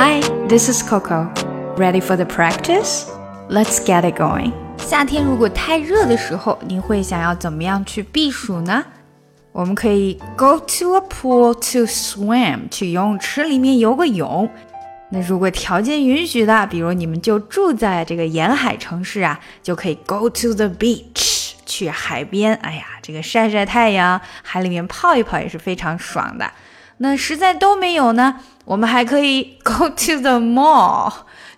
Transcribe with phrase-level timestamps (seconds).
[0.00, 1.28] Hi, this is Coco.
[1.76, 3.10] Ready for the practice?
[3.50, 4.52] Let's get it going.
[4.78, 8.84] 夏天如果太热的时候，你会想要怎么样去避暑呢？
[9.50, 14.48] 我们可以 go to a pool to swim，去游泳池里面游个泳。
[15.10, 22.54] 那如果条件允许的，比如你们就住在这个沿海城市啊，就可以 go to the beach，去海边。
[22.62, 26.48] 哎呀，这个晒晒太阳，海里面泡一泡也是非常爽的。
[26.98, 31.12] 那实在都没有呢，我们还可以 go to the mall，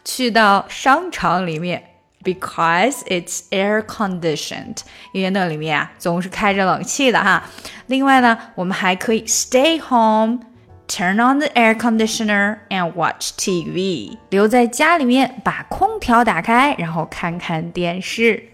[0.04, 1.82] 去到商场里面
[2.22, 4.78] ，because it's air conditioned，
[5.12, 7.44] 因为那里面啊总是开着冷气的哈。
[7.86, 18.49] 另外呢，我们还可以 stay home，turn on the air conditioner and watch TV，留在家里面把空调打开，然后看看电视。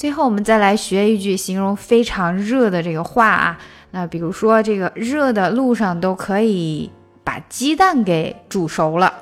[0.00, 3.58] 最后，我们再来学一句形容非常热的这个话啊。
[3.90, 6.90] 那比如说，这个热的路上都可以
[7.22, 9.12] 把鸡蛋给煮熟了，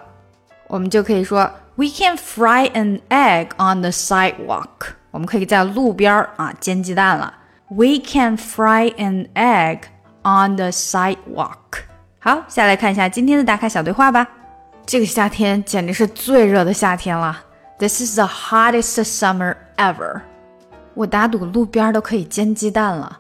[0.69, 4.93] 我们就可以说 We can fry an egg on the sidewalk。
[5.11, 7.35] 我们可以在路边儿啊煎鸡蛋了。
[7.67, 9.81] We can fry an egg
[10.23, 11.83] on the sidewalk。
[12.21, 14.29] 好，下来看一下今天的打卡小对话吧。
[14.87, 17.37] 这个夏天简直是最热的夏天了。
[17.81, 20.21] This is the hottest summer ever。
[20.98, 23.20] 我打赌路边都可以煎鸡蛋了。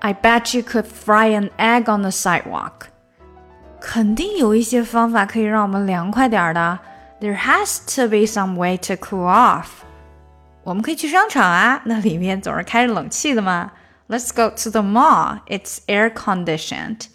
[0.00, 2.88] I bet you could fry an egg on the sidewalk.
[3.80, 6.78] 肯定有一些方法可以让我们凉快点的。
[7.20, 9.66] There has to be some way to cool off.
[10.64, 13.72] 我们可以去商场啊，那里面总是开着冷气的嘛。
[14.08, 15.38] Let's go to the mall.
[15.46, 17.06] It's air conditioned.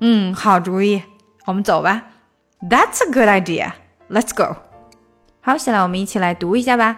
[0.00, 1.02] 嗯，好主意，
[1.46, 2.02] 我们走吧。
[2.60, 3.72] That's a good idea.
[4.10, 4.56] Let's go.
[5.40, 6.96] 好，下来我们一起来读一下吧。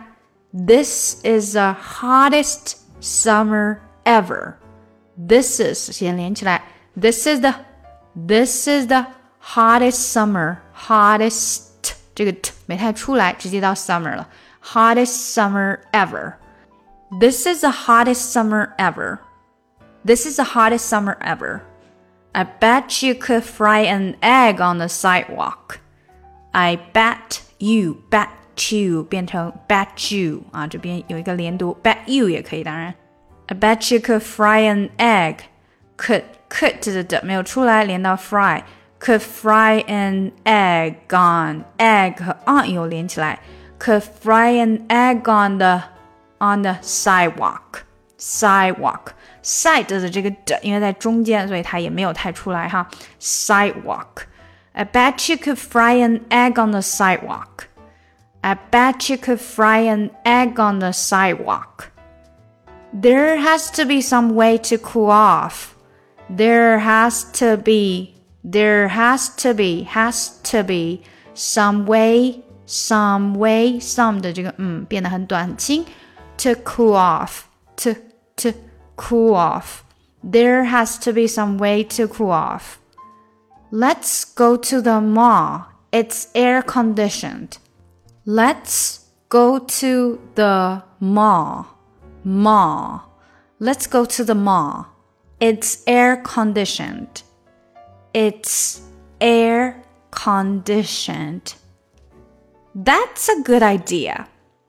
[0.53, 4.55] This is the hottest summer ever.
[5.17, 6.63] This is 先连起来。
[6.99, 7.55] This is the
[8.15, 9.07] This is the
[9.41, 10.59] hottest summer.
[10.75, 14.29] Hottest 这个 t 没太出来，直接到 summer 了。
[14.65, 16.35] Hottest summer ever.
[17.21, 19.19] This is the hottest summer ever.
[20.05, 21.61] This is the hottest summer ever.
[22.33, 25.79] I bet you could fry an egg on the sidewalk.
[26.53, 28.29] I bet you bet
[28.71, 32.95] you 变成 bet you 啊，这边有一个连读，bet you 也可以，当然。
[33.47, 35.39] I bet you could fry an egg.
[35.97, 38.63] Could could 的的没有出来，连到 fry.
[39.01, 43.39] Could fry an egg on egg 和 on 又连起来。
[43.79, 45.83] Could fry an egg on the
[46.39, 47.83] on the sidewalk.
[48.19, 49.13] Sidewalk
[49.45, 52.89] side 的这个的，因为在中间，所以它也没有太出来哈。
[53.21, 54.25] Sidewalk.
[54.73, 57.67] I bet you could fry an egg on the sidewalk.
[58.43, 61.91] I bet you could fry an egg on the sidewalk.
[62.93, 65.77] There has to be some way to cool off.
[66.31, 68.15] There has to be,
[68.45, 71.03] there has to be, has to be
[71.35, 75.85] some way, some way, some 的这个嗯变得很短很轻，
[76.37, 77.43] to cool off,
[77.77, 77.95] to
[78.37, 78.53] to
[78.97, 79.83] cool off.
[80.23, 82.79] There has to be some way to cool off.
[83.71, 85.67] Let's go to the mall.
[85.93, 87.59] It's air conditioned.
[88.25, 91.79] Let's go to the mall
[92.25, 93.03] mall.
[93.59, 94.87] Let's go to the mall.
[95.41, 97.23] It's air conditioned.
[98.13, 98.83] It's
[99.21, 101.55] air conditioned.
[102.75, 104.27] That's a good idea.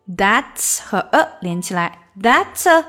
[0.07, 2.85] That's 和 a 连起来，That's a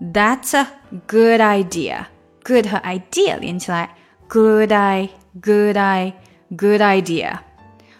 [0.00, 0.66] That's a
[1.06, 2.06] good idea.
[2.42, 3.96] Good 和 idea 连起来，
[4.28, 5.10] Good I
[5.40, 6.14] Good I
[6.50, 7.38] Good idea.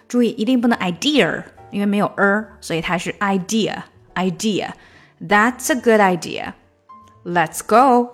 [0.09, 3.82] 注意一定不能 idea， 因为没有 er，所以它是 idea
[4.15, 6.53] idea。that's a good idea.
[7.25, 8.12] Let's go.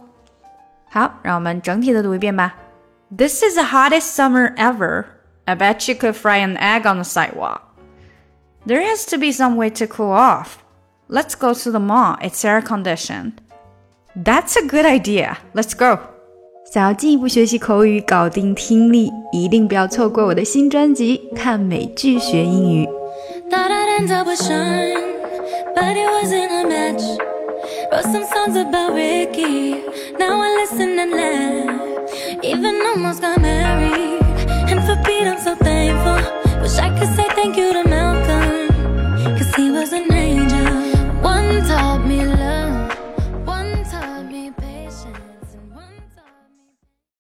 [0.89, 2.55] 好，让我们整体的读一遍吧。
[3.17, 5.05] This is the hottest summer ever.
[5.45, 7.61] I bet you could fry an egg on the sidewalk.
[8.67, 10.59] There has to be some way to cool off.
[11.09, 12.19] Let's go to the mall.
[12.21, 13.33] It's air conditioned.
[14.15, 15.39] That's a good idea.
[15.55, 15.99] Let's go.
[16.73, 22.87] 想要进一步学习口语，搞定听力，一定不要错过我的新专辑《看美剧学英语》。
[25.76, 27.04] But it wasn't a match.
[27.92, 29.84] Wrote some songs about Ricky,
[30.18, 32.44] now I listen and laugh.
[32.44, 34.22] Even almost got married,
[34.70, 36.06] and for Pete I'm so thankful.